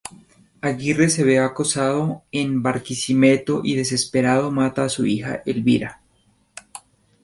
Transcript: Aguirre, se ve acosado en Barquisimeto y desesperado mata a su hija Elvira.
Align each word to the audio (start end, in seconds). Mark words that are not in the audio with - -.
Aguirre, 0.61 1.09
se 1.11 1.23
ve 1.23 1.37
acosado 1.37 2.23
en 2.31 2.63
Barquisimeto 2.63 3.61
y 3.63 3.75
desesperado 3.75 4.49
mata 4.49 4.83
a 4.85 4.89
su 4.89 5.05
hija 5.05 5.43
Elvira. 5.45 6.01